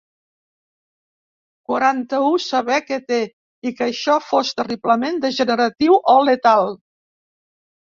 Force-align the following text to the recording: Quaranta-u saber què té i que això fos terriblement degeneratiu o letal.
Quaranta-u 1.71 2.31
saber 2.45 2.79
què 2.87 2.99
té 3.13 3.21
i 3.71 3.75
que 3.81 3.87
això 3.89 4.17
fos 4.31 4.55
terriblement 4.63 5.23
degeneratiu 5.29 6.01
o 6.17 6.19
letal. 6.33 6.77